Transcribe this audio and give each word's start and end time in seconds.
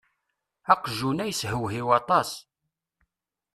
Aqjun-a 0.73 1.25
yeshewhiw 1.27 1.87
aṭas. 1.99 2.29